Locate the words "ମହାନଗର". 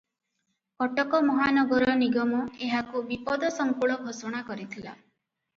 1.27-1.97